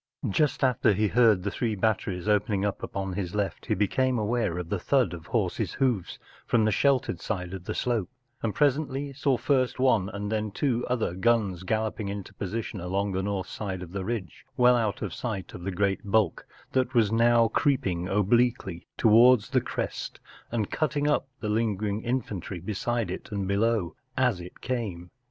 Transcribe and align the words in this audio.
Just 0.27 0.63
after 0.63 0.93
he 0.93 1.09
heard 1.09 1.43
the 1.43 1.51
three 1.51 1.75
batteries 1.75 2.27
opening 2.27 2.65
up 2.65 2.81
upon 2.81 3.13
his 3.13 3.35
left 3.35 3.67
he 3.67 3.75
became 3.75 4.17
aware 4.17 4.57
of 4.57 4.67
the 4.69 4.79
thud 4.79 5.13
of 5.13 5.27
horses’ 5.27 5.73
hoofs 5.75 6.17
from 6.47 6.65
the 6.65 6.71
sheltered 6.71 7.21
side 7.21 7.53
of 7.53 7.65
the 7.65 7.75
slope, 7.75 8.09
and 8.41 8.55
presently 8.55 9.13
saw 9.13 9.37
first 9.37 9.77
one 9.79 10.09
and 10.09 10.31
then 10.31 10.49
two 10.49 10.83
other 10.87 11.13
guns 11.13 11.61
galloping 11.61 12.09
into 12.09 12.33
posi¬ 12.33 12.63
tion 12.63 12.81
along 12.81 13.11
the 13.11 13.21
north 13.21 13.47
side 13.47 13.83
of 13.83 13.91
the 13.91 14.03
ridge, 14.03 14.43
well 14.57 14.75
out 14.75 15.03
of 15.03 15.13
sight 15.13 15.53
of 15.53 15.61
the 15.61 15.71
great 15.71 15.99
bulk 16.03 16.47
that 16.71 16.95
was 16.95 17.11
now 17.11 17.47
creeping 17.49 18.07
obliquely 18.07 18.87
towards 18.97 19.51
the 19.51 19.61
crest 19.61 20.19
and 20.51 20.71
cutting 20.71 21.07
up 21.07 21.27
the 21.41 21.47
lingering 21.47 22.01
infantry 22.01 22.59
beside 22.59 23.11
it 23.11 23.31
and 23.31 23.47
below, 23.47 23.95
as 24.17 24.41
it 24.41 24.61
came. 24.61 25.11